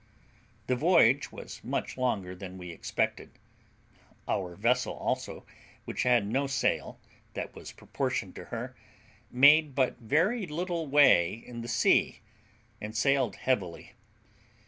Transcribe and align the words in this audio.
The 0.65 0.75
voyage 0.75 1.31
was 1.31 1.63
much 1.63 1.95
longer 1.95 2.33
than 2.33 2.57
we 2.57 2.71
expected; 2.71 3.37
our 4.27 4.55
vessel 4.55 4.95
also, 4.95 5.45
which 5.85 6.01
had 6.01 6.25
no 6.25 6.47
sail 6.47 6.99
that 7.35 7.53
was 7.53 7.71
proportioned 7.71 8.33
to 8.37 8.45
her, 8.45 8.75
made 9.29 9.75
but 9.75 9.99
very 9.99 10.47
little 10.47 10.87
way 10.87 11.33
in 11.35 11.61
the 11.61 11.67
sea, 11.67 12.21
and 12.81 12.97
sailed 12.97 13.35
heavily. 13.35 13.91